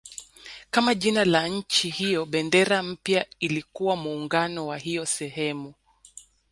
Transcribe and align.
Kama 0.71 0.95
jina 0.95 1.25
la 1.25 1.47
nchi 1.47 1.89
hiyo 1.89 2.25
bendera 2.25 2.83
mpya 2.83 3.25
ilikuwa 3.39 3.95
muunganiko 3.95 4.67
wa 4.67 4.77
hiyo 4.77 5.05
sehemu 5.05 5.73